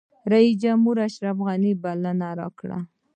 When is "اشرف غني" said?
1.17-1.71